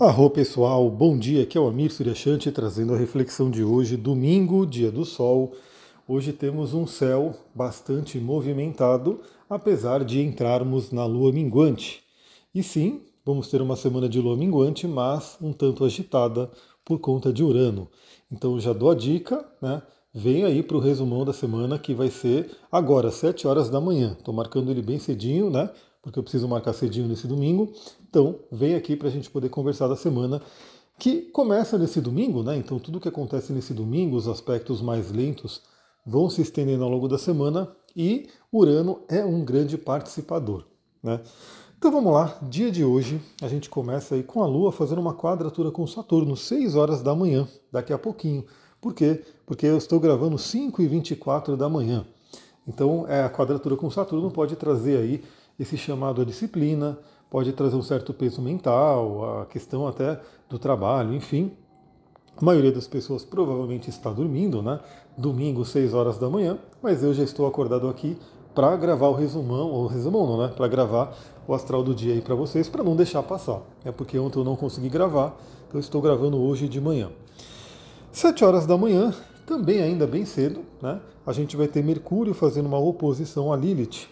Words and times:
Arro 0.00 0.30
pessoal, 0.30 0.88
bom 0.88 1.18
dia, 1.18 1.42
aqui 1.42 1.58
é 1.58 1.60
o 1.60 1.66
Amir 1.66 1.90
Suryashanti 1.90 2.52
trazendo 2.52 2.94
a 2.94 2.96
reflexão 2.96 3.50
de 3.50 3.64
hoje, 3.64 3.96
domingo, 3.96 4.64
dia 4.64 4.92
do 4.92 5.04
sol. 5.04 5.54
Hoje 6.06 6.32
temos 6.32 6.72
um 6.72 6.86
céu 6.86 7.34
bastante 7.52 8.16
movimentado, 8.20 9.20
apesar 9.50 10.04
de 10.04 10.20
entrarmos 10.20 10.92
na 10.92 11.04
lua 11.04 11.32
minguante. 11.32 12.04
E 12.54 12.62
sim, 12.62 13.00
vamos 13.26 13.50
ter 13.50 13.60
uma 13.60 13.74
semana 13.74 14.08
de 14.08 14.20
lua 14.20 14.36
minguante, 14.36 14.86
mas 14.86 15.36
um 15.42 15.52
tanto 15.52 15.84
agitada 15.84 16.48
por 16.84 17.00
conta 17.00 17.32
de 17.32 17.42
Urano. 17.42 17.88
Então 18.30 18.60
já 18.60 18.72
dou 18.72 18.92
a 18.92 18.94
dica, 18.94 19.44
né? 19.60 19.82
Vem 20.14 20.44
aí 20.44 20.62
para 20.62 20.76
o 20.76 20.80
resumão 20.80 21.24
da 21.24 21.32
semana 21.32 21.76
que 21.76 21.92
vai 21.92 22.08
ser 22.08 22.48
agora, 22.70 23.10
7 23.10 23.48
horas 23.48 23.68
da 23.68 23.80
manhã. 23.80 24.14
Estou 24.16 24.32
marcando 24.32 24.70
ele 24.70 24.80
bem 24.80 25.00
cedinho, 25.00 25.50
né? 25.50 25.68
Porque 26.08 26.18
eu 26.18 26.22
preciso 26.22 26.48
marcar 26.48 26.72
cedinho 26.72 27.06
nesse 27.06 27.26
domingo. 27.26 27.70
Então, 28.08 28.40
vem 28.50 28.74
aqui 28.74 28.96
para 28.96 29.08
a 29.08 29.10
gente 29.10 29.30
poder 29.30 29.50
conversar 29.50 29.88
da 29.88 29.96
semana 29.96 30.40
que 30.98 31.20
começa 31.20 31.78
nesse 31.78 32.00
domingo, 32.00 32.42
né? 32.42 32.56
Então, 32.56 32.78
tudo 32.78 32.98
que 32.98 33.08
acontece 33.08 33.52
nesse 33.52 33.74
domingo, 33.74 34.16
os 34.16 34.26
aspectos 34.26 34.80
mais 34.80 35.12
lentos, 35.12 35.62
vão 36.04 36.30
se 36.30 36.40
estendendo 36.40 36.82
ao 36.82 36.90
longo 36.90 37.06
da 37.06 37.18
semana 37.18 37.68
e 37.94 38.28
Urano 38.50 39.02
é 39.08 39.22
um 39.22 39.44
grande 39.44 39.76
participador, 39.76 40.64
né? 41.02 41.20
Então 41.76 41.92
vamos 41.92 42.12
lá, 42.12 42.36
dia 42.42 42.72
de 42.72 42.82
hoje 42.82 43.20
a 43.40 43.46
gente 43.46 43.70
começa 43.70 44.16
aí 44.16 44.22
com 44.24 44.42
a 44.42 44.46
Lua 44.46 44.72
fazendo 44.72 45.00
uma 45.00 45.14
quadratura 45.14 45.70
com 45.70 45.86
Saturno, 45.86 46.36
6 46.36 46.74
horas 46.74 47.02
da 47.02 47.14
manhã, 47.14 47.46
daqui 47.70 47.92
a 47.92 47.98
pouquinho. 47.98 48.44
Por 48.80 48.94
quê? 48.94 49.22
Porque 49.46 49.66
eu 49.66 49.78
estou 49.78 50.00
gravando 50.00 50.36
5 50.36 50.82
e 50.82 50.88
24 50.88 51.56
da 51.56 51.68
manhã. 51.68 52.04
Então 52.66 53.06
é, 53.06 53.22
a 53.22 53.30
quadratura 53.30 53.76
com 53.76 53.88
Saturno 53.90 54.30
pode 54.30 54.56
trazer 54.56 54.98
aí 54.98 55.22
esse 55.58 55.76
chamado 55.76 56.22
à 56.22 56.24
disciplina, 56.24 56.98
pode 57.28 57.52
trazer 57.52 57.76
um 57.76 57.82
certo 57.82 58.14
peso 58.14 58.40
mental, 58.40 59.40
a 59.40 59.46
questão 59.46 59.86
até 59.86 60.20
do 60.48 60.58
trabalho, 60.58 61.14
enfim. 61.14 61.52
A 62.40 62.44
maioria 62.44 62.70
das 62.70 62.86
pessoas 62.86 63.24
provavelmente 63.24 63.90
está 63.90 64.10
dormindo, 64.10 64.62
né? 64.62 64.80
Domingo, 65.16 65.64
6 65.64 65.92
horas 65.92 66.18
da 66.18 66.30
manhã, 66.30 66.58
mas 66.80 67.02
eu 67.02 67.12
já 67.12 67.24
estou 67.24 67.46
acordado 67.46 67.88
aqui 67.88 68.16
para 68.54 68.76
gravar 68.76 69.08
o 69.08 69.14
resumão, 69.14 69.70
ou 69.70 69.86
resumão 69.86 70.26
não, 70.26 70.38
né? 70.38 70.52
Para 70.56 70.68
gravar 70.68 71.16
o 71.46 71.54
astral 71.54 71.82
do 71.82 71.94
dia 71.94 72.14
aí 72.14 72.20
para 72.20 72.34
vocês, 72.34 72.68
para 72.68 72.84
não 72.84 72.94
deixar 72.94 73.22
passar. 73.22 73.60
É 73.84 73.90
porque 73.90 74.18
ontem 74.18 74.38
eu 74.38 74.44
não 74.44 74.54
consegui 74.54 74.88
gravar, 74.88 75.36
então 75.68 75.80
estou 75.80 76.00
gravando 76.00 76.40
hoje 76.40 76.68
de 76.68 76.80
manhã. 76.80 77.10
7 78.12 78.44
horas 78.44 78.66
da 78.66 78.76
manhã, 78.78 79.12
também 79.44 79.80
ainda 79.80 80.06
bem 80.06 80.24
cedo, 80.24 80.60
né? 80.80 81.00
A 81.26 81.32
gente 81.32 81.56
vai 81.56 81.66
ter 81.66 81.82
Mercúrio 81.82 82.34
fazendo 82.34 82.66
uma 82.66 82.78
oposição 82.78 83.52
a 83.52 83.56
Lilith. 83.56 84.08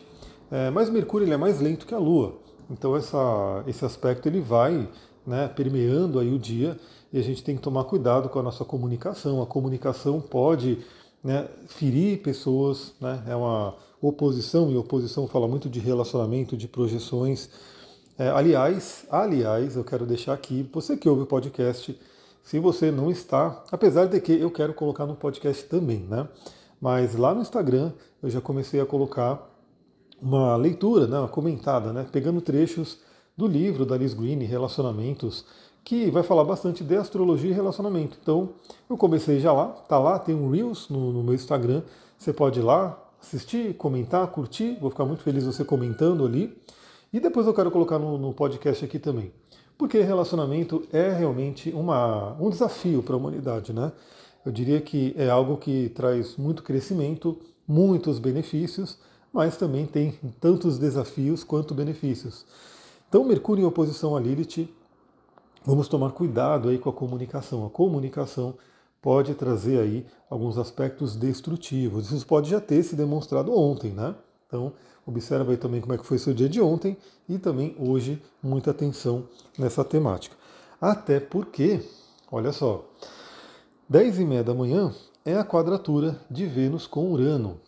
É, 0.51 0.71
mas 0.71 0.89
Mercúrio 0.89 1.27
ele 1.27 1.35
é 1.35 1.37
mais 1.37 1.61
lento 1.61 1.87
que 1.87 1.95
a 1.95 1.99
Lua, 1.99 2.37
então 2.71 2.97
essa, 2.97 3.65
esse 3.67 3.85
aspecto 3.85 4.29
ele 4.29 4.41
vai 4.41 4.89
né, 5.27 5.49
permeando 5.49 6.19
aí 6.19 6.33
o 6.33 6.39
dia 6.39 6.79
e 7.13 7.19
a 7.19 7.23
gente 7.23 7.43
tem 7.43 7.57
que 7.57 7.63
tomar 7.63 7.85
cuidado 7.85 8.29
com 8.29 8.39
a 8.39 8.43
nossa 8.43 8.65
comunicação. 8.65 9.43
A 9.43 9.47
comunicação 9.47 10.21
pode 10.21 10.79
né, 11.23 11.49
ferir 11.69 12.23
pessoas, 12.23 12.95
né, 13.01 13.23
é 13.27 13.35
uma 13.35 13.75
oposição, 14.01 14.71
e 14.71 14.77
oposição 14.77 15.27
fala 15.27 15.49
muito 15.49 15.69
de 15.69 15.81
relacionamento, 15.81 16.57
de 16.57 16.69
projeções. 16.69 17.51
É, 18.19 18.29
aliás, 18.29 19.05
aliás, 19.11 19.77
eu 19.77 19.85
quero 19.85 20.07
deixar 20.07 20.33
aqui, 20.33 20.69
você 20.73 20.97
que 20.97 21.09
ouve 21.09 21.23
o 21.23 21.27
podcast, 21.27 21.99
se 22.43 22.59
você 22.61 22.91
não 22.93 23.11
está, 23.11 23.65
apesar 23.73 24.07
de 24.07 24.21
que 24.21 24.33
eu 24.33 24.51
quero 24.51 24.73
colocar 24.73 25.05
no 25.05 25.17
podcast 25.17 25.65
também, 25.65 26.01
né? 26.01 26.29
Mas 26.81 27.17
lá 27.17 27.35
no 27.35 27.43
Instagram 27.43 27.93
eu 28.23 28.31
já 28.31 28.41
comecei 28.41 28.81
a 28.81 28.87
colocar 28.87 29.56
uma 30.21 30.57
leitura, 30.57 31.07
né, 31.07 31.19
uma 31.19 31.29
comentada, 31.29 31.93
né, 31.93 32.07
pegando 32.11 32.41
trechos 32.41 32.99
do 33.37 33.47
livro 33.47 33.85
da 33.85 33.97
Liz 33.97 34.15
Green, 34.15 34.39
Relacionamentos, 34.45 35.45
que 35.85 36.11
vai 36.11 36.23
falar 36.23 36.45
bastante 36.45 36.83
de 36.83 36.97
astrologia 36.97 37.51
e 37.51 37.55
relacionamento. 37.55 38.19
Então, 38.21 38.51
eu 38.89 38.97
comecei 38.97 39.39
já 39.39 39.53
lá, 39.53 39.69
tá 39.69 39.99
lá, 39.99 40.19
tem 40.19 40.35
um 40.35 40.51
Reels 40.51 40.89
no, 40.89 41.13
no 41.13 41.23
meu 41.23 41.35
Instagram, 41.35 41.83
você 42.19 42.33
pode 42.33 42.59
ir 42.59 42.63
lá, 42.63 42.99
assistir, 43.23 43.75
comentar, 43.75 44.27
curtir, 44.29 44.77
vou 44.81 44.91
ficar 44.91 45.05
muito 45.05 45.23
feliz 45.23 45.45
você 45.45 45.65
comentando 45.65 46.25
ali. 46.25 46.57
E 47.13 47.21
depois 47.21 47.47
eu 47.47 47.55
quero 47.55 47.71
colocar 47.71 47.99
no, 47.99 48.19
no 48.19 48.33
podcast 48.33 48.85
aqui 48.85 48.99
também. 48.99 49.33
Porque 49.79 50.01
relacionamento 50.01 50.87
é 50.93 51.11
realmente 51.11 51.71
uma, 51.71 52.35
um 52.41 52.49
desafio 52.49 53.03
para 53.03 53.15
a 53.15 53.19
humanidade, 53.19 53.73
né? 53.73 53.93
Eu 54.45 54.53
diria 54.53 54.81
que 54.81 55.15
é 55.17 55.29
algo 55.29 55.57
que 55.57 55.91
traz 55.91 56.37
muito 56.37 56.63
crescimento, 56.63 57.39
muitos 57.67 58.19
benefícios, 58.19 58.99
mas 59.37 59.55
também 59.55 59.85
tem 59.85 60.19
tantos 60.41 60.79
desafios 60.79 61.45
quanto 61.45 61.75
benefícios. 61.75 62.47
Então, 63.07 63.23
Mercúrio 63.23 63.63
em 63.63 63.67
oposição 63.67 64.17
a 64.17 64.21
Lilith, 64.21 64.67
vamos 65.63 65.89
tomar 65.89 66.13
cuidado 66.13 66.71
aí 66.71 66.79
com 66.79 66.89
a 66.89 66.93
comunicação. 66.93 67.67
A 67.67 67.69
comunicação 67.69 68.55
pode 69.03 69.35
trazer 69.35 69.79
aí 69.79 70.07
alguns 70.31 70.57
aspectos 70.57 71.15
destrutivos. 71.15 72.11
Isso 72.11 72.27
pode 72.27 72.49
já 72.49 72.63
ter 72.63 72.83
se 72.83 72.97
demonstrado 72.97 73.53
ontem, 73.53 73.93
né? 73.93 74.15
Então, 74.47 74.73
observa 75.05 75.51
aí 75.51 75.59
também 75.59 75.83
como 75.83 75.93
é 75.93 75.99
que 75.99 76.07
foi 76.07 76.17
seu 76.17 76.33
dia 76.33 76.49
de 76.49 76.63
ontem 76.63 76.97
e 77.29 77.39
também 77.39 77.77
hoje 77.79 78.23
muita 78.43 78.71
atenção 78.71 79.25
nessa 79.59 79.85
temática. 79.85 80.35
Até 80.81 81.21
porque, 81.21 81.83
olha 82.33 82.53
só, 82.53 82.87
10 83.87 84.19
e 84.19 84.25
meia 84.25 84.43
da 84.43 84.55
manhã 84.55 84.95
é 85.27 85.37
a 85.37 85.45
quadratura 85.45 86.19
de 86.31 86.47
Vênus 86.47 86.87
com 86.87 87.13
Urano 87.13 87.61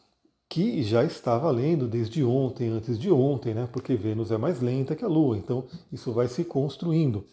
que 0.48 0.82
já 0.82 1.04
está 1.04 1.36
valendo 1.36 1.86
desde 1.86 2.24
ontem, 2.24 2.68
antes 2.68 2.98
de 2.98 3.10
ontem, 3.10 3.52
né? 3.52 3.68
Porque 3.70 3.94
Vênus 3.94 4.30
é 4.30 4.38
mais 4.38 4.60
lenta 4.60 4.96
que 4.96 5.04
a 5.04 5.08
Lua, 5.08 5.36
então 5.36 5.66
isso 5.92 6.12
vai 6.12 6.26
se 6.26 6.42
construindo. 6.44 7.24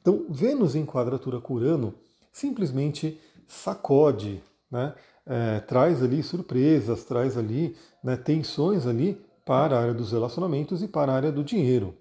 Então, 0.00 0.24
Vênus 0.30 0.74
em 0.74 0.86
quadratura 0.86 1.40
com 1.40 1.54
Urano 1.54 1.94
simplesmente 2.32 3.20
sacode, 3.46 4.42
né? 4.70 4.94
É, 5.24 5.60
traz 5.60 6.02
ali 6.02 6.20
surpresas, 6.22 7.04
traz 7.04 7.36
ali 7.38 7.76
né, 8.02 8.16
tensões 8.16 8.86
ali 8.86 9.20
para 9.44 9.76
a 9.76 9.80
área 9.80 9.94
dos 9.94 10.10
relacionamentos 10.10 10.82
e 10.82 10.88
para 10.88 11.12
a 11.12 11.14
área 11.14 11.30
do 11.30 11.44
dinheiro. 11.44 11.94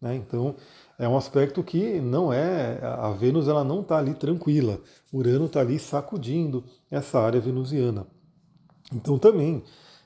Né? 0.00 0.16
Então, 0.16 0.56
é 0.98 1.08
um 1.08 1.16
aspecto 1.16 1.62
que 1.62 2.00
não 2.00 2.32
é. 2.32 2.80
A 2.82 3.10
Vênus 3.10 3.46
ela 3.46 3.62
não 3.62 3.80
está 3.80 3.98
ali 3.98 4.14
tranquila. 4.14 4.80
Urano 5.12 5.46
está 5.46 5.60
ali 5.60 5.78
sacudindo 5.78 6.64
essa 6.90 7.20
área 7.20 7.40
venusiana. 7.40 8.06
Então, 8.92 9.18
também 9.18 9.62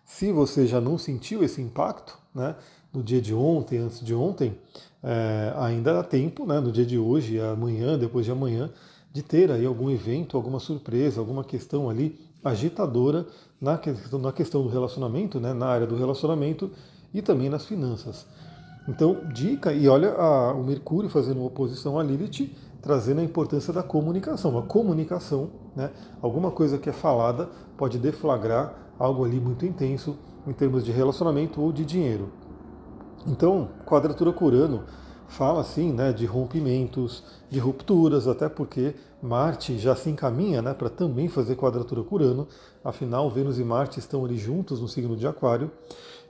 se 0.08 0.32
você 0.32 0.66
já 0.66 0.80
não 0.80 0.96
sentiu 0.96 1.44
esse 1.44 1.60
impacto, 1.60 2.18
né, 2.34 2.56
no 2.92 3.02
dia 3.02 3.20
de 3.20 3.34
ontem, 3.34 3.76
antes 3.76 4.00
de 4.00 4.14
ontem, 4.14 4.56
é, 5.02 5.52
ainda 5.56 6.00
há 6.00 6.02
tempo, 6.02 6.46
né, 6.46 6.58
no 6.58 6.72
dia 6.72 6.86
de 6.86 6.98
hoje, 6.98 7.38
amanhã, 7.38 7.96
depois 7.98 8.24
de 8.24 8.32
amanhã, 8.32 8.70
de 9.12 9.22
ter 9.22 9.52
aí 9.52 9.66
algum 9.66 9.90
evento, 9.90 10.36
alguma 10.36 10.58
surpresa, 10.58 11.20
alguma 11.20 11.44
questão 11.44 11.90
ali 11.90 12.18
agitadora 12.42 13.26
na 13.60 13.76
questão, 13.76 14.18
na 14.18 14.32
questão 14.32 14.62
do 14.62 14.70
relacionamento, 14.70 15.38
né, 15.38 15.52
na 15.52 15.66
área 15.66 15.86
do 15.86 15.94
relacionamento 15.94 16.70
e 17.12 17.20
também 17.20 17.50
nas 17.50 17.66
finanças. 17.66 18.26
Então, 18.88 19.18
dica, 19.34 19.70
e 19.70 19.86
olha 19.86 20.14
a, 20.14 20.54
o 20.54 20.64
Mercúrio 20.64 21.10
fazendo 21.10 21.44
oposição 21.44 21.98
a 21.98 22.02
Lilith, 22.02 22.50
trazendo 22.80 23.20
a 23.20 23.24
importância 23.24 23.70
da 23.70 23.82
comunicação. 23.82 24.56
A 24.56 24.62
comunicação, 24.62 25.50
né, 25.76 25.90
alguma 26.22 26.50
coisa 26.50 26.78
que 26.78 26.88
é 26.88 26.92
falada, 26.92 27.50
pode 27.76 27.98
deflagrar 27.98 28.74
algo 28.98 29.26
ali 29.26 29.38
muito 29.38 29.66
intenso 29.66 30.16
em 30.46 30.54
termos 30.54 30.82
de 30.84 30.90
relacionamento 30.90 31.60
ou 31.60 31.70
de 31.70 31.84
dinheiro. 31.84 32.30
Então, 33.26 33.68
quadratura 33.84 34.32
Curano 34.32 34.84
fala 35.26 35.60
assim, 35.60 35.92
né, 35.92 36.10
de 36.10 36.24
rompimentos, 36.24 37.22
de 37.50 37.58
rupturas, 37.58 38.26
até 38.26 38.48
porque 38.48 38.94
Marte 39.20 39.76
já 39.76 39.94
se 39.94 40.08
encaminha, 40.08 40.62
né, 40.62 40.72
para 40.72 40.88
também 40.88 41.28
fazer 41.28 41.56
quadratura 41.56 42.02
Curano. 42.02 42.48
Afinal, 42.82 43.28
Vênus 43.28 43.58
e 43.58 43.64
Marte 43.64 43.98
estão 43.98 44.24
ali 44.24 44.38
juntos 44.38 44.80
no 44.80 44.88
signo 44.88 45.14
de 45.14 45.26
Aquário. 45.26 45.70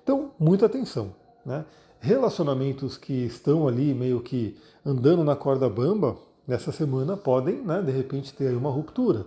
Então, 0.03 0.33
muita 0.41 0.67
atenção, 0.67 1.13
né? 1.49 1.65
Relacionamentos 1.99 2.97
que 2.97 3.25
estão 3.25 3.67
ali 3.67 3.93
meio 3.93 4.21
que 4.21 4.57
andando 4.87 5.25
na 5.25 5.35
corda 5.35 5.69
bamba 5.69 6.17
nessa 6.47 6.71
semana 6.71 7.17
podem, 7.17 7.61
né, 7.63 7.83
de 7.83 7.91
repente 7.91 8.33
ter 8.33 8.55
uma 8.55 8.71
ruptura. 8.71 9.27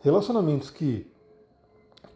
Relacionamentos 0.00 0.70
que 0.70 1.06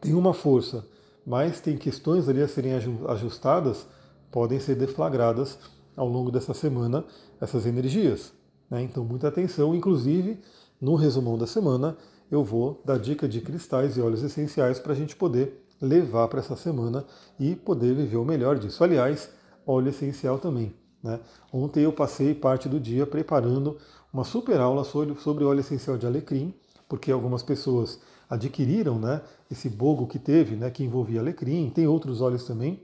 tem 0.01 0.15
uma 0.15 0.35
força, 0.35 0.85
mas 1.25 1.61
tem 1.61 1.77
questões 1.77 2.29
ali 2.29 2.43
a 2.43 2.49
serem 2.49 2.73
ajustadas, 3.07 3.87
podem 4.31 4.59
ser 4.59 4.75
deflagradas 4.75 5.59
ao 5.97 6.09
longo 6.09 6.33
dessa 6.33 6.55
semana 6.55 7.05
essas 7.41 7.65
energias. 7.65 8.33
Né? 8.69 8.83
Então, 8.83 9.05
muita 9.05 9.29
atenção, 9.29 9.75
inclusive 9.75 10.41
no 10.81 10.97
resumão 10.97 11.39
da 11.39 11.47
semana, 11.47 11.97
eu 12.31 12.43
vou 12.43 12.81
dar 12.85 12.99
dica 12.99 13.29
de 13.29 13.41
cristais 13.41 13.97
e 13.97 14.01
óleos 14.01 14.23
essenciais 14.23 14.81
para 14.81 14.95
a 14.95 14.97
gente 14.97 15.15
poder 15.15 15.63
levar 15.81 16.29
para 16.29 16.41
essa 16.41 16.57
semana 16.57 17.05
e 17.39 17.55
poder 17.55 17.95
viver 17.95 18.17
o 18.17 18.25
melhor 18.25 18.59
disso. 18.59 18.83
Aliás, 18.83 19.31
óleo 19.67 19.89
essencial 19.89 20.39
também. 20.39 20.75
Né? 21.03 21.19
Ontem 21.53 21.85
eu 21.85 21.93
passei 21.93 22.35
parte 22.35 22.69
do 22.69 22.79
dia 22.79 23.07
preparando 23.07 23.77
uma 24.13 24.25
super 24.25 24.61
aula 24.61 24.85
sobre 24.85 25.45
óleo 25.45 25.61
essencial 25.61 25.97
de 25.97 26.07
alecrim, 26.07 26.55
porque 26.89 27.11
algumas 27.11 27.43
pessoas 27.43 28.01
adquiriram 28.29 28.99
né, 28.99 29.21
esse 29.51 29.69
bogo 29.69 30.07
que 30.07 30.19
teve, 30.19 30.57
né, 30.57 30.71
que 30.71 30.85
envolvia 30.85 31.21
alecrim, 31.21 31.71
tem 31.71 31.87
outros 31.87 32.21
óleos 32.21 32.45
também, 32.45 32.81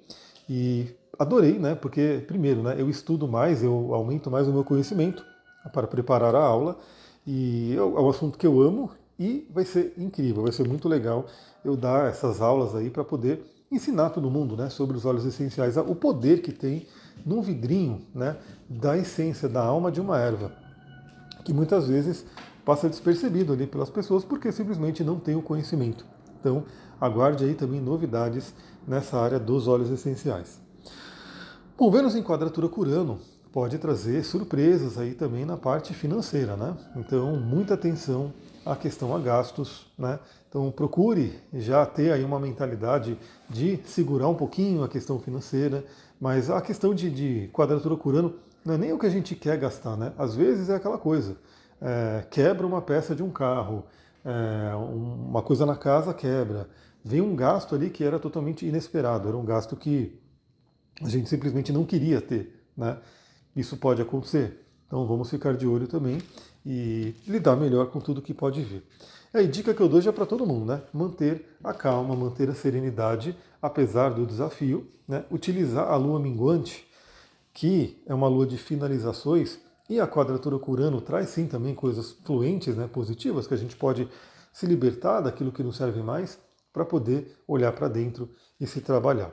e 0.49 0.89
adorei, 1.19 1.59
né, 1.59 1.75
porque, 1.75 2.23
primeiro, 2.27 2.63
né, 2.63 2.77
eu 2.79 2.89
estudo 2.89 3.29
mais, 3.29 3.63
eu 3.63 3.95
aumento 3.95 4.31
mais 4.31 4.49
o 4.49 4.53
meu 4.53 4.65
conhecimento, 4.65 5.25
para 5.73 5.87
preparar 5.87 6.35
a 6.35 6.43
aula. 6.43 6.79
E 7.27 7.75
é 7.77 7.83
um 7.83 8.09
assunto 8.09 8.39
que 8.39 8.47
eu 8.47 8.61
amo 8.61 8.91
e 9.19 9.47
vai 9.51 9.65
ser 9.65 9.93
incrível, 9.99 10.43
vai 10.43 10.53
ser 10.53 10.67
muito 10.67 10.89
legal 10.89 11.27
eu 11.65 11.77
dar 11.77 12.09
essas 12.09 12.41
aulas 12.41 12.75
aí 12.75 12.89
para 12.89 13.05
poder 13.05 13.45
ensinar 13.71 14.11
todo 14.11 14.31
mundo 14.31 14.57
né, 14.57 14.71
sobre 14.71 14.97
os 14.97 15.05
óleos 15.05 15.25
essenciais, 15.25 15.77
o 15.77 15.95
poder 15.95 16.41
que 16.41 16.53
tem 16.53 16.87
num 17.25 17.43
vidrinho 17.43 18.01
né, 18.15 18.37
da 18.69 18.97
essência, 18.97 19.49
da 19.49 19.63
alma 19.63 19.91
de 19.91 20.01
uma 20.01 20.19
erva, 20.19 20.53
que 21.45 21.53
muitas 21.53 21.89
vezes 21.89 22.25
passa 22.65 22.89
despercebido 22.89 23.53
ali 23.53 23.67
pelas 23.67 23.91
pessoas 23.91 24.25
porque 24.25 24.53
simplesmente 24.53 25.03
não 25.03 25.19
tem 25.19 25.35
o 25.35 25.43
conhecimento. 25.43 26.05
Então, 26.41 26.65
aguarde 27.01 27.45
aí 27.45 27.55
também 27.55 27.81
novidades 27.81 28.55
nessa 28.87 29.19
área 29.19 29.39
dos 29.39 29.67
óleos 29.67 29.91
essenciais. 29.91 30.61
Bom, 31.77 31.91
Vênus 31.91 32.15
em 32.15 32.23
quadratura 32.23 32.69
Curano 32.69 33.19
pode 33.53 33.79
trazer 33.79 34.25
surpresas 34.25 34.99
aí 34.99 35.15
também 35.15 35.45
na 35.45 35.57
parte 35.57 35.95
financeira, 35.95 36.57
né? 36.57 36.77
Então, 36.97 37.37
muita 37.37 37.75
atenção 37.75 38.33
à 38.65 38.77
questão 38.77 39.15
a 39.15 39.19
gastos, 39.19 39.87
né? 39.99 40.19
Então, 40.49 40.71
procure 40.71 41.39
já 41.53 41.85
ter 41.85 42.13
aí 42.13 42.25
uma 42.25 42.41
mentalidade 42.41 43.19
de 43.51 43.79
segurar 43.85 44.29
um 44.29 44.35
pouquinho 44.35 44.83
a 44.83 44.89
questão 44.89 45.19
financeira, 45.19 45.85
mas 46.21 46.51
a 46.51 46.61
questão 46.61 46.95
de, 46.95 47.11
de 47.11 47.51
quadratura 47.53 47.97
curando 47.97 48.39
não 48.65 48.75
é 48.75 48.79
nem 48.79 48.93
o 48.93 48.99
que 48.99 49.07
a 49.07 49.11
gente 49.11 49.35
quer 49.35 49.59
gastar, 49.59 49.97
né? 49.97 50.13
Às 50.19 50.35
vezes 50.35 50.69
é 50.69 50.77
aquela 50.77 50.99
coisa, 50.99 51.37
é, 51.81 52.25
quebra 52.31 52.67
uma 52.67 52.81
peça 52.81 53.15
de 53.15 53.23
um 53.23 53.31
carro, 53.31 53.85
é, 54.25 54.75
uma 54.75 55.43
coisa 55.43 55.65
na 55.65 55.77
casa 55.77 56.13
quebra, 56.15 56.69
vem 57.05 57.21
um 57.21 57.37
gasto 57.37 57.75
ali 57.75 57.91
que 57.91 58.03
era 58.03 58.19
totalmente 58.19 58.67
inesperado, 58.67 59.29
era 59.29 59.37
um 59.37 59.45
gasto 59.45 59.77
que 59.77 60.19
a 61.03 61.09
gente 61.09 61.29
simplesmente 61.29 61.73
não 61.73 61.85
queria 61.85 62.21
ter, 62.21 62.63
né? 62.77 62.99
Isso 63.55 63.77
pode 63.77 64.03
acontecer. 64.03 64.68
Então 64.89 65.07
vamos 65.07 65.31
ficar 65.31 65.55
de 65.55 65.67
olho 65.67 65.87
também 65.87 66.19
e 66.67 67.15
lidar 67.27 67.55
melhor 67.55 67.87
com 67.91 68.01
tudo 68.01 68.21
que 68.21 68.35
pode 68.35 68.63
vir. 68.63 68.83
E 69.33 69.39
a 69.39 69.43
dica 69.47 69.75
que 69.75 69.81
eu 69.81 69.89
dou 69.89 70.01
já 70.01 70.13
para 70.13 70.25
todo 70.25 70.47
mundo, 70.47 70.65
né? 70.65 70.83
Manter 70.93 71.45
a 71.63 71.75
calma, 71.75 72.17
manter 72.17 72.49
a 72.49 72.55
serenidade, 72.55 73.37
apesar 73.61 74.09
do 74.09 74.27
desafio, 74.27 74.89
né? 75.07 75.25
Utilizar 75.31 75.87
a 75.87 75.97
lua 75.97 76.19
minguante, 76.19 76.89
que 77.53 78.03
é 78.07 78.15
uma 78.15 78.27
lua 78.27 78.47
de 78.47 78.57
finalizações, 78.57 79.59
e 79.89 80.01
a 80.01 80.07
quadratura 80.07 80.59
Curano 80.59 81.01
traz 81.01 81.29
sim 81.29 81.47
também 81.47 81.75
coisas 81.75 82.13
fluentes, 82.25 82.77
né, 82.77 82.87
positivas, 82.87 83.47
que 83.47 83.55
a 83.55 83.57
gente 83.57 83.75
pode 83.75 84.09
se 84.53 84.67
libertar 84.67 85.21
daquilo 85.23 85.53
que 85.53 85.63
não 85.63 85.73
serve 85.73 86.03
mais 86.03 86.39
para 86.73 86.85
poder 86.85 87.37
olhar 87.47 87.73
para 87.73 87.89
dentro 87.89 88.29
e 88.61 88.67
se 88.67 88.81
trabalhar. 88.81 89.33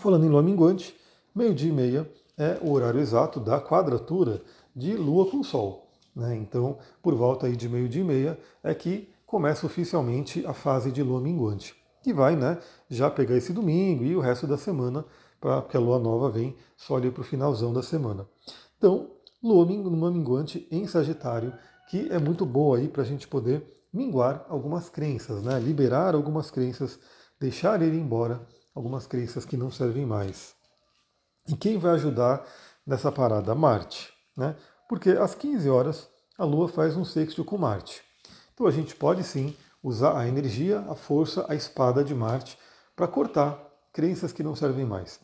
Falando 0.00 0.26
em 0.26 0.28
lua 0.28 0.42
minguante, 0.42 0.94
meio-dia 1.34 1.70
e 1.70 1.72
meia 1.72 2.10
é 2.36 2.58
o 2.60 2.72
horário 2.72 3.00
exato 3.00 3.40
da 3.40 3.60
quadratura 3.60 4.42
de 4.74 4.96
Lua 4.96 5.30
com 5.30 5.42
Sol. 5.42 5.88
Né? 6.14 6.36
Então, 6.36 6.78
por 7.02 7.14
volta 7.14 7.46
aí 7.46 7.56
de 7.56 7.68
meio-dia 7.68 8.02
e 8.02 8.04
meia 8.04 8.38
é 8.62 8.74
que 8.74 9.08
começa 9.26 9.66
oficialmente 9.66 10.46
a 10.46 10.52
fase 10.52 10.92
de 10.92 11.02
Lua 11.02 11.20
minguante, 11.20 11.74
que 12.02 12.12
vai 12.12 12.36
né, 12.36 12.58
já 12.88 13.10
pegar 13.10 13.36
esse 13.36 13.52
domingo 13.52 14.04
e 14.04 14.14
o 14.14 14.20
resto 14.20 14.46
da 14.46 14.56
semana, 14.56 15.04
porque 15.40 15.76
a 15.76 15.80
Lua 15.80 15.98
nova 15.98 16.30
vem 16.30 16.56
só 16.76 16.96
ali 16.96 17.10
para 17.10 17.20
o 17.20 17.24
finalzão 17.24 17.72
da 17.72 17.82
semana. 17.82 18.26
Então, 18.78 19.10
Lua 19.42 19.66
minguante 19.66 20.66
em 20.70 20.86
Sagitário, 20.86 21.52
que 21.88 22.08
é 22.10 22.18
muito 22.18 22.46
boa 22.46 22.78
aí 22.78 22.88
para 22.88 23.02
a 23.02 23.06
gente 23.06 23.28
poder 23.28 23.62
minguar 23.92 24.46
algumas 24.48 24.88
crenças, 24.88 25.42
né? 25.42 25.60
liberar 25.60 26.14
algumas 26.14 26.50
crenças, 26.50 26.98
deixar 27.38 27.82
ir 27.82 27.92
embora 27.92 28.40
algumas 28.74 29.06
crenças 29.06 29.44
que 29.44 29.56
não 29.56 29.70
servem 29.70 30.06
mais. 30.06 30.53
E 31.48 31.56
quem 31.56 31.78
vai 31.78 31.92
ajudar 31.92 32.46
nessa 32.86 33.12
parada? 33.12 33.54
Marte. 33.54 34.12
Né? 34.36 34.56
Porque 34.88 35.10
às 35.10 35.34
15 35.34 35.68
horas 35.68 36.08
a 36.38 36.44
Lua 36.44 36.68
faz 36.68 36.96
um 36.96 37.04
sexto 37.04 37.44
com 37.44 37.58
Marte. 37.58 38.02
Então 38.52 38.66
a 38.66 38.70
gente 38.70 38.94
pode 38.94 39.22
sim 39.24 39.54
usar 39.82 40.18
a 40.18 40.26
energia, 40.26 40.80
a 40.88 40.94
força, 40.94 41.44
a 41.48 41.54
espada 41.54 42.02
de 42.02 42.14
Marte 42.14 42.58
para 42.96 43.06
cortar 43.06 43.58
crenças 43.92 44.32
que 44.32 44.42
não 44.42 44.56
servem 44.56 44.84
mais. 44.84 45.20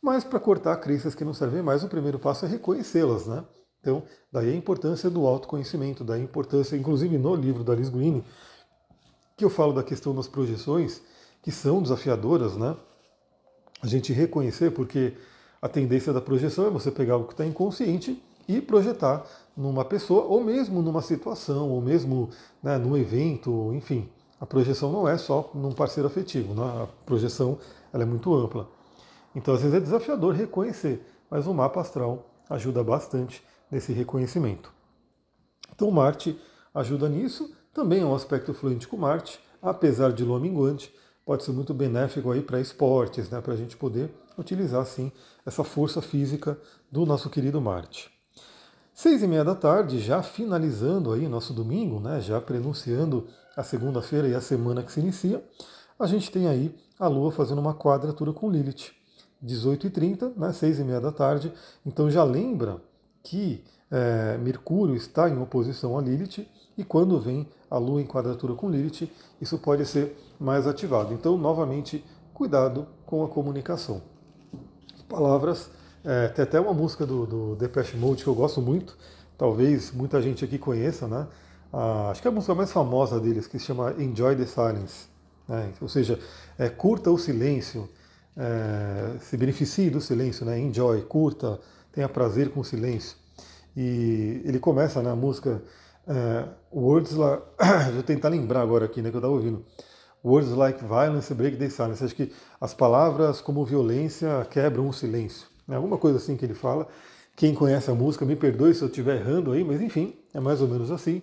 Mas 0.00 0.24
para 0.24 0.40
cortar 0.40 0.76
crenças 0.76 1.14
que 1.14 1.24
não 1.24 1.32
servem 1.32 1.62
mais, 1.62 1.82
o 1.82 1.88
primeiro 1.88 2.18
passo 2.18 2.44
é 2.44 2.48
reconhecê-las, 2.48 3.26
né? 3.26 3.44
Então, 3.80 4.02
daí 4.30 4.50
a 4.50 4.56
importância 4.56 5.08
do 5.08 5.26
autoconhecimento, 5.26 6.04
daí 6.04 6.20
a 6.20 6.24
importância, 6.24 6.76
inclusive 6.76 7.18
no 7.18 7.34
livro 7.34 7.64
da 7.64 7.72
Alice 7.72 7.90
Green, 7.90 8.24
que 9.36 9.44
eu 9.44 9.50
falo 9.50 9.72
da 9.72 9.82
questão 9.82 10.14
das 10.14 10.28
projeções, 10.28 11.00
que 11.42 11.50
são 11.50 11.82
desafiadoras, 11.82 12.56
né? 12.56 12.76
A 13.80 13.86
gente 13.86 14.12
reconhecer, 14.12 14.70
porque 14.70 15.16
a 15.62 15.68
tendência 15.68 16.12
da 16.12 16.20
projeção 16.20 16.66
é 16.66 16.70
você 16.70 16.90
pegar 16.90 17.14
algo 17.14 17.28
que 17.28 17.34
está 17.34 17.46
inconsciente 17.46 18.20
e 18.48 18.60
projetar 18.60 19.24
numa 19.56 19.84
pessoa, 19.84 20.24
ou 20.24 20.42
mesmo 20.42 20.82
numa 20.82 21.00
situação, 21.00 21.70
ou 21.70 21.80
mesmo 21.80 22.30
né, 22.60 22.76
num 22.76 22.96
evento, 22.96 23.72
enfim. 23.72 24.08
A 24.40 24.44
projeção 24.44 24.90
não 24.90 25.06
é 25.06 25.16
só 25.16 25.48
num 25.54 25.70
parceiro 25.70 26.08
afetivo, 26.08 26.52
né? 26.52 26.62
a 26.82 26.86
projeção 27.06 27.58
ela 27.92 28.02
é 28.02 28.06
muito 28.06 28.34
ampla. 28.34 28.68
Então, 29.36 29.54
às 29.54 29.60
vezes 29.60 29.76
é 29.76 29.80
desafiador 29.80 30.34
reconhecer, 30.34 31.06
mas 31.30 31.46
o 31.46 31.54
mapa 31.54 31.80
astral 31.80 32.26
ajuda 32.50 32.82
bastante 32.82 33.40
nesse 33.70 33.92
reconhecimento. 33.92 34.72
Então, 35.72 35.88
Marte 35.92 36.36
ajuda 36.74 37.08
nisso, 37.08 37.54
também 37.72 38.00
é 38.00 38.04
um 38.04 38.14
aspecto 38.14 38.52
fluente 38.52 38.88
com 38.88 38.96
Marte, 38.96 39.38
apesar 39.62 40.12
de 40.12 40.24
lua 40.24 40.40
minguante, 40.40 40.92
pode 41.24 41.44
ser 41.44 41.52
muito 41.52 41.72
benéfico 41.72 42.30
aí 42.30 42.42
para 42.42 42.60
esportes, 42.60 43.30
né, 43.30 43.40
para 43.40 43.54
a 43.54 43.56
gente 43.56 43.76
poder 43.76 44.10
utilizar 44.36 44.84
sim 44.86 45.12
essa 45.46 45.62
força 45.62 46.02
física 46.02 46.58
do 46.90 47.06
nosso 47.06 47.30
querido 47.30 47.60
Marte. 47.60 48.10
Seis 48.94 49.22
e 49.22 49.26
meia 49.26 49.44
da 49.44 49.54
tarde, 49.54 50.00
já 50.00 50.22
finalizando 50.22 51.12
aí 51.12 51.26
nosso 51.28 51.52
domingo, 51.52 51.98
né, 52.00 52.20
já 52.20 52.40
prenunciando 52.40 53.26
a 53.56 53.62
segunda-feira 53.62 54.28
e 54.28 54.34
a 54.34 54.40
semana 54.40 54.82
que 54.82 54.92
se 54.92 55.00
inicia, 55.00 55.42
a 55.98 56.06
gente 56.06 56.30
tem 56.30 56.48
aí 56.48 56.74
a 56.98 57.06
Lua 57.08 57.32
fazendo 57.32 57.60
uma 57.60 57.74
quadratura 57.74 58.32
com 58.32 58.50
Lilith. 58.50 58.92
18h30, 59.44 60.36
né, 60.36 60.52
6 60.52 60.78
e 60.78 60.84
meia 60.84 61.00
da 61.00 61.10
tarde. 61.10 61.52
Então 61.84 62.10
já 62.10 62.22
lembra 62.22 62.80
que 63.22 63.64
é, 63.90 64.38
Mercúrio 64.38 64.94
está 64.94 65.28
em 65.28 65.40
oposição 65.40 65.98
a 65.98 66.02
Lilith 66.02 66.46
e 66.76 66.84
quando 66.84 67.20
vem 67.20 67.46
a 67.70 67.78
Lua 67.78 68.00
em 68.00 68.06
quadratura 68.06 68.54
com 68.54 68.70
Lilith, 68.70 69.10
isso 69.40 69.58
pode 69.58 69.84
ser 69.86 70.16
mais 70.38 70.66
ativado. 70.66 71.12
Então, 71.12 71.36
novamente, 71.36 72.04
cuidado 72.32 72.86
com 73.06 73.24
a 73.24 73.28
comunicação 73.28 74.02
palavras. 75.12 75.70
É, 76.02 76.28
tem 76.28 76.42
até 76.42 76.58
uma 76.58 76.72
música 76.72 77.04
do, 77.04 77.26
do 77.26 77.56
Depeche 77.56 77.96
Mode 77.96 78.24
que 78.24 78.28
eu 78.28 78.34
gosto 78.34 78.60
muito, 78.62 78.96
talvez 79.36 79.92
muita 79.92 80.20
gente 80.22 80.44
aqui 80.44 80.58
conheça, 80.58 81.06
né? 81.06 81.28
Ah, 81.70 82.08
acho 82.10 82.20
que 82.22 82.26
é 82.26 82.30
a 82.30 82.34
música 82.34 82.54
mais 82.54 82.72
famosa 82.72 83.20
deles, 83.20 83.46
que 83.46 83.58
se 83.58 83.66
chama 83.66 83.94
Enjoy 83.98 84.34
the 84.34 84.46
Silence. 84.46 85.06
Né? 85.46 85.72
Ou 85.80 85.88
seja, 85.88 86.18
é, 86.58 86.68
curta 86.68 87.10
o 87.10 87.18
silêncio, 87.18 87.88
é, 88.36 89.18
se 89.20 89.36
beneficie 89.36 89.90
do 89.90 90.00
silêncio, 90.00 90.44
né? 90.44 90.58
enjoy, 90.58 91.02
curta, 91.02 91.60
tenha 91.92 92.08
prazer 92.08 92.50
com 92.50 92.60
o 92.60 92.64
silêncio. 92.64 93.16
E 93.76 94.42
ele 94.44 94.58
começa 94.58 95.00
na 95.02 95.14
né, 95.14 95.20
música 95.20 95.62
é, 96.06 96.48
Words 96.72 97.12
like. 97.12 97.44
Vou 97.94 98.02
tentar 98.02 98.28
lembrar 98.28 98.60
agora 98.60 98.86
aqui, 98.86 99.02
né, 99.02 99.10
que 99.10 99.16
eu 99.16 99.20
estava 99.20 99.34
ouvindo. 99.34 99.64
Words 100.24 100.52
like 100.52 100.82
violence 100.84 101.32
break 101.34 101.56
the 101.56 101.68
silence. 101.68 102.04
Acho 102.04 102.14
que 102.14 102.32
as 102.60 102.72
palavras 102.72 103.40
como 103.40 103.64
violência 103.64 104.46
quebram 104.50 104.88
o 104.88 104.92
silêncio. 104.92 105.46
É 105.68 105.74
alguma 105.74 105.98
coisa 105.98 106.18
assim 106.18 106.36
que 106.36 106.44
ele 106.44 106.54
fala. 106.54 106.86
Quem 107.34 107.54
conhece 107.54 107.90
a 107.90 107.94
música, 107.94 108.24
me 108.24 108.36
perdoe 108.36 108.74
se 108.74 108.82
eu 108.82 108.88
estiver 108.88 109.16
errando 109.16 109.52
aí, 109.52 109.64
mas 109.64 109.80
enfim, 109.80 110.14
é 110.34 110.40
mais 110.40 110.60
ou 110.60 110.68
menos 110.68 110.90
assim. 110.90 111.22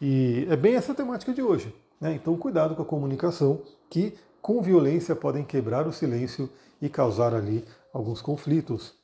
E 0.00 0.46
é 0.50 0.56
bem 0.56 0.74
essa 0.74 0.94
temática 0.94 1.32
de 1.32 1.42
hoje. 1.42 1.74
Né? 2.00 2.14
Então, 2.14 2.36
cuidado 2.36 2.74
com 2.74 2.82
a 2.82 2.84
comunicação, 2.84 3.62
que 3.88 4.14
com 4.42 4.60
violência 4.60 5.14
podem 5.14 5.44
quebrar 5.44 5.86
o 5.86 5.92
silêncio 5.92 6.50
e 6.82 6.88
causar 6.88 7.34
ali 7.34 7.64
alguns 7.92 8.20
conflitos. 8.20 8.94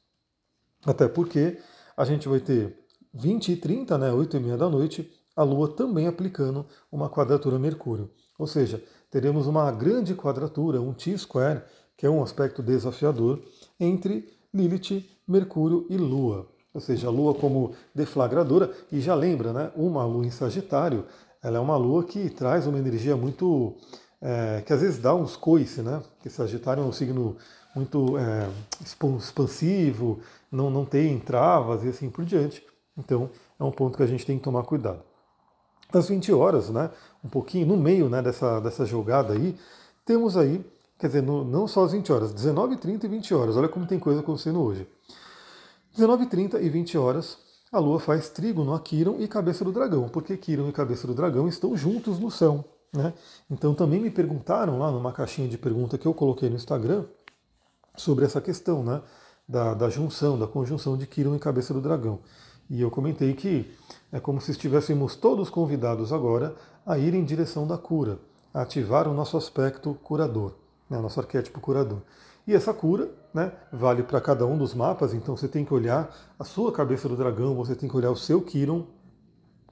Até 0.84 1.08
porque 1.08 1.58
a 1.96 2.04
gente 2.04 2.28
vai 2.28 2.40
ter 2.40 2.76
20 3.12 3.52
e 3.52 3.56
30, 3.56 3.98
né, 3.98 4.12
8 4.12 4.36
e 4.36 4.40
meia 4.40 4.56
da 4.56 4.68
noite, 4.68 5.10
a 5.36 5.42
Lua 5.42 5.68
também 5.68 6.06
aplicando 6.06 6.66
uma 6.90 7.08
quadratura 7.08 7.58
Mercúrio. 7.58 8.10
Ou 8.38 8.46
seja, 8.46 8.82
teremos 9.10 9.46
uma 9.46 9.70
grande 9.70 10.14
quadratura, 10.14 10.80
um 10.80 10.92
T-square, 10.92 11.62
que 11.96 12.06
é 12.06 12.10
um 12.10 12.22
aspecto 12.22 12.62
desafiador, 12.62 13.42
entre 13.78 14.28
Lilith, 14.52 15.04
Mercúrio 15.26 15.86
e 15.90 15.96
Lua. 15.96 16.48
Ou 16.72 16.80
seja, 16.80 17.08
a 17.08 17.10
Lua 17.10 17.34
como 17.34 17.72
deflagradora, 17.94 18.70
e 18.90 19.00
já 19.00 19.14
lembra, 19.14 19.52
né, 19.52 19.72
uma 19.76 20.04
Lua 20.04 20.24
em 20.24 20.30
Sagitário, 20.30 21.04
ela 21.42 21.58
é 21.58 21.60
uma 21.60 21.76
Lua 21.76 22.04
que 22.04 22.30
traz 22.30 22.66
uma 22.66 22.78
energia 22.78 23.16
muito. 23.16 23.76
É, 24.22 24.62
que 24.66 24.72
às 24.72 24.82
vezes 24.82 24.98
dá 24.98 25.14
uns 25.14 25.34
coice, 25.34 25.80
né? 25.80 26.02
Porque 26.14 26.28
Sagitário 26.28 26.82
é 26.82 26.86
um 26.86 26.92
signo 26.92 27.38
muito 27.74 28.18
é, 28.18 28.46
expansivo, 29.18 30.20
não, 30.52 30.68
não 30.68 30.84
tem 30.84 31.18
travas 31.18 31.84
e 31.84 31.88
assim 31.88 32.10
por 32.10 32.26
diante. 32.26 32.62
Então 32.96 33.30
é 33.58 33.64
um 33.64 33.70
ponto 33.70 33.96
que 33.96 34.02
a 34.02 34.06
gente 34.06 34.24
tem 34.26 34.38
que 34.38 34.44
tomar 34.44 34.62
cuidado. 34.64 35.02
Às 35.92 36.08
20 36.08 36.32
horas, 36.32 36.70
né? 36.70 36.90
um 37.24 37.28
pouquinho 37.28 37.66
no 37.66 37.76
meio 37.76 38.08
né, 38.08 38.22
dessa, 38.22 38.60
dessa 38.60 38.84
jogada 38.84 39.32
aí, 39.32 39.56
temos 40.04 40.36
aí, 40.36 40.64
quer 40.98 41.08
dizer, 41.08 41.22
no, 41.22 41.44
não 41.44 41.66
só 41.66 41.84
às 41.84 41.92
20 41.92 42.12
horas, 42.12 42.34
19h30 42.34 43.04
e 43.04 43.08
20 43.08 43.34
horas, 43.34 43.56
olha 43.56 43.68
como 43.68 43.86
tem 43.86 43.98
coisa 43.98 44.20
acontecendo 44.20 44.62
hoje. 44.62 44.86
19h30 45.96 46.62
e 46.62 46.68
20 46.68 46.96
horas, 46.96 47.38
a 47.72 47.78
Lua 47.78 48.00
faz 48.00 48.28
trígono 48.28 48.74
a 48.74 48.80
Quiron 48.80 49.16
e 49.18 49.28
cabeça 49.28 49.64
do 49.64 49.72
dragão, 49.72 50.08
porque 50.08 50.36
Quiron 50.36 50.68
e 50.68 50.72
cabeça 50.72 51.06
do 51.06 51.14
dragão 51.14 51.48
estão 51.48 51.76
juntos 51.76 52.18
no 52.18 52.30
céu. 52.30 52.64
Né? 52.92 53.12
Então 53.48 53.74
também 53.74 54.00
me 54.00 54.10
perguntaram 54.10 54.78
lá 54.78 54.90
numa 54.90 55.12
caixinha 55.12 55.48
de 55.48 55.56
pergunta 55.56 55.96
que 55.96 56.06
eu 56.06 56.14
coloquei 56.14 56.48
no 56.48 56.56
Instagram 56.56 57.04
sobre 57.96 58.24
essa 58.24 58.40
questão 58.40 58.82
né, 58.82 59.00
da, 59.48 59.74
da 59.74 59.88
junção, 59.88 60.38
da 60.38 60.46
conjunção 60.46 60.96
de 60.96 61.06
Quiron 61.06 61.36
e 61.36 61.38
cabeça 61.38 61.72
do 61.72 61.80
dragão. 61.80 62.20
E 62.70 62.80
eu 62.80 62.90
comentei 62.90 63.34
que 63.34 63.68
é 64.12 64.20
como 64.20 64.40
se 64.40 64.52
estivéssemos 64.52 65.16
todos 65.16 65.50
convidados 65.50 66.12
agora 66.12 66.54
a 66.86 66.96
ir 66.96 67.14
em 67.14 67.24
direção 67.24 67.66
da 67.66 67.76
cura, 67.76 68.18
a 68.54 68.62
ativar 68.62 69.08
o 69.08 69.12
nosso 69.12 69.36
aspecto 69.36 69.94
curador, 70.04 70.54
né, 70.88 70.96
o 70.96 71.02
nosso 71.02 71.18
arquétipo 71.18 71.60
curador. 71.60 71.98
E 72.46 72.54
essa 72.54 72.72
cura 72.72 73.10
né, 73.34 73.52
vale 73.72 74.04
para 74.04 74.20
cada 74.20 74.46
um 74.46 74.56
dos 74.56 74.72
mapas, 74.72 75.12
então 75.12 75.36
você 75.36 75.48
tem 75.48 75.64
que 75.64 75.74
olhar 75.74 76.14
a 76.38 76.44
sua 76.44 76.72
cabeça 76.72 77.08
do 77.08 77.16
dragão, 77.16 77.54
você 77.54 77.74
tem 77.74 77.88
que 77.88 77.96
olhar 77.96 78.10
o 78.10 78.16
seu 78.16 78.40
Kiron, 78.40 78.86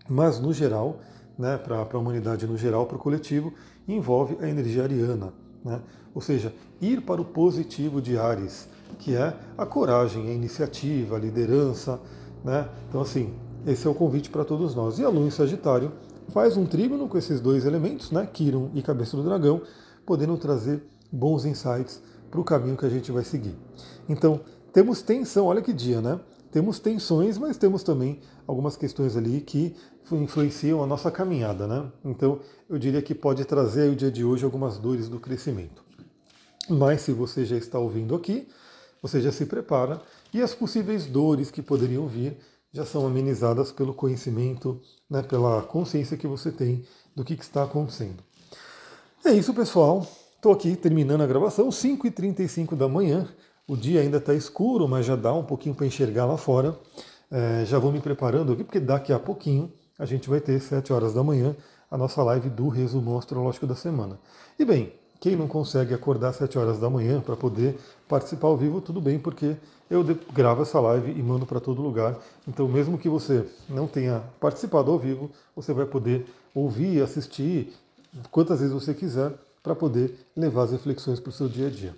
mas 0.09 0.40
no 0.40 0.52
geral, 0.52 0.99
né, 1.38 1.57
para 1.57 1.76
a 1.76 1.99
humanidade 1.99 2.47
no 2.47 2.57
geral, 2.57 2.87
para 2.87 2.97
o 2.97 3.00
coletivo, 3.00 3.52
envolve 3.87 4.37
a 4.40 4.49
energia 4.49 4.83
ariana. 4.83 5.33
Né? 5.64 5.81
Ou 6.14 6.21
seja, 6.21 6.52
ir 6.81 7.02
para 7.02 7.21
o 7.21 7.25
positivo 7.25 8.02
de 8.02 8.19
Ares, 8.19 8.69
que 8.99 9.14
é 9.14 9.37
a 9.57 9.64
coragem, 9.64 10.28
a 10.28 10.33
iniciativa, 10.33 11.17
a 11.17 11.19
liderança. 11.19 12.00
Né? 12.45 12.68
Então, 12.88 13.00
assim, 13.00 13.35
esse 13.66 13.87
é 13.87 13.90
o 13.90 13.95
convite 13.95 14.30
para 14.30 14.45
todos 14.45 14.75
nós. 14.75 14.99
E 14.99 15.04
a 15.04 15.09
Lua 15.09 15.26
em 15.26 15.30
Sagitário 15.30 15.92
faz 16.28 16.57
um 16.57 16.66
trígono 16.66 17.09
com 17.09 17.18
esses 17.18 17.40
dois 17.40 17.64
elementos, 17.64 18.11
né, 18.11 18.26
Kiron 18.26 18.71
e 18.75 18.83
cabeça 18.83 19.16
do 19.16 19.23
dragão, 19.23 19.62
podendo 20.04 20.37
trazer 20.37 20.83
bons 21.11 21.45
insights 21.45 22.02
para 22.30 22.40
o 22.40 22.45
caminho 22.45 22.76
que 22.76 22.85
a 22.85 22.90
gente 22.90 23.11
vai 23.11 23.25
seguir. 23.25 23.57
Então, 24.09 24.40
temos 24.73 25.02
tensão, 25.02 25.47
olha 25.47 25.62
que 25.62 25.73
dia, 25.73 26.00
né? 26.00 26.21
Temos 26.50 26.78
tensões, 26.78 27.37
mas 27.37 27.57
temos 27.57 27.83
também 27.83 28.21
algumas 28.47 28.76
questões 28.76 29.16
ali 29.16 29.40
que 29.40 29.75
influenciam 30.11 30.83
a 30.83 30.87
nossa 30.87 31.11
caminhada, 31.11 31.66
né? 31.66 31.90
Então, 32.04 32.40
eu 32.68 32.78
diria 32.78 33.02
que 33.02 33.14
pode 33.14 33.45
trazer 33.45 33.90
o 33.90 33.97
dia 33.97 34.11
de 34.11 34.25
hoje 34.25 34.45
algumas 34.45 34.78
dores 34.78 35.09
do 35.09 35.18
crescimento. 35.18 35.83
Mas 36.68 37.02
se 37.02 37.12
você 37.12 37.45
já 37.45 37.57
está 37.57 37.78
ouvindo 37.78 38.14
aqui, 38.14 38.49
você 39.02 39.21
já 39.21 39.30
se 39.30 39.47
prepara 39.47 40.00
e 40.32 40.42
as 40.42 40.54
possíveis 40.54 41.06
dores 41.06 41.50
que 41.50 41.62
poderiam 41.62 42.06
vir 42.06 42.37
já 42.73 42.85
são 42.85 43.06
amenizadas 43.06 43.73
pelo 43.73 43.94
conhecimento, 43.94 44.80
né, 45.08 45.23
pela 45.23 45.62
consciência 45.62 46.16
que 46.16 46.26
você 46.26 46.52
tem 46.52 46.85
do 47.14 47.25
que, 47.25 47.37
que 47.37 47.42
está 47.42 47.64
acontecendo. 47.64 48.23
É 49.25 49.32
isso, 49.32 49.52
pessoal. 49.54 50.06
Estou 50.37 50.52
aqui 50.52 50.76
terminando 50.76 51.23
a 51.23 51.26
gravação, 51.26 51.68
5h35 51.68 52.76
da 52.76 52.88
manhã. 52.88 53.26
O 53.66 53.76
dia 53.76 54.00
ainda 54.00 54.18
está 54.18 54.32
escuro, 54.32 54.87
mas 54.87 55.04
já 55.04 55.16
dá 55.16 55.32
um 55.32 55.42
pouquinho 55.42 55.75
para 55.75 55.87
enxergar 55.87 56.26
lá 56.26 56.37
fora. 56.37 56.78
É, 57.30 57.64
já 57.64 57.78
vou 57.78 57.90
me 57.90 58.00
preparando 58.00 58.52
aqui, 58.52 58.64
porque 58.64 58.80
daqui 58.80 59.12
a 59.12 59.18
pouquinho 59.18 59.73
a 59.99 60.06
gente 60.06 60.28
vai 60.28 60.40
ter 60.40 60.61
7 60.61 60.92
horas 60.92 61.12
da 61.12 61.23
manhã 61.23 61.56
a 61.90 61.97
nossa 61.97 62.23
live 62.23 62.50
do 62.50 62.68
resumo 62.68 63.18
astrológico 63.18 63.66
da 63.66 63.75
semana. 63.75 64.18
E 64.58 64.64
bem, 64.64 64.92
quem 65.21 65.37
não 65.37 65.49
consegue 65.49 65.95
acordar 65.95 66.29
às 66.29 66.37
7 66.37 66.59
horas 66.59 66.79
da 66.79 66.89
manhã 66.89 67.21
para 67.21 67.37
poder 67.37 67.79
participar 68.09 68.49
ao 68.49 68.57
vivo, 68.57 68.81
tudo 68.81 69.01
bem, 69.01 69.19
porque 69.19 69.57
eu 69.91 70.05
gravo 70.33 70.63
essa 70.63 70.79
live 70.81 71.11
e 71.11 71.23
mando 71.23 71.47
para 71.47 71.61
todo 71.61 71.83
lugar. 71.83 72.17
Então, 72.47 72.69
mesmo 72.69 72.99
que 72.99 73.09
você 73.09 73.45
não 73.69 73.87
tenha 73.87 74.23
participado 74.39 74.91
ao 74.91 74.99
vivo, 74.99 75.31
você 75.57 75.73
vai 75.73 75.87
poder 75.87 76.27
ouvir 76.55 77.03
assistir 77.03 77.73
quantas 78.31 78.61
vezes 78.61 78.75
você 78.75 78.95
quiser 78.95 79.33
para 79.63 79.75
poder 79.75 80.15
levar 80.37 80.65
as 80.65 80.73
reflexões 80.73 81.21
para 81.21 81.31
o 81.31 81.33
seu 81.33 81.49
dia 81.49 81.67
a 81.67 81.71
dia, 81.71 81.95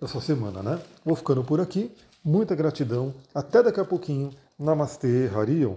da 0.00 0.06
sua 0.06 0.20
semana, 0.20 0.62
né? 0.62 0.80
Vou 1.04 1.16
ficando 1.16 1.42
por 1.42 1.60
aqui. 1.60 1.90
Muita 2.24 2.54
gratidão. 2.54 3.14
Até 3.34 3.62
daqui 3.62 3.80
a 3.80 3.84
pouquinho. 3.84 4.30
Namastê, 4.58 5.30
Harion. 5.34 5.76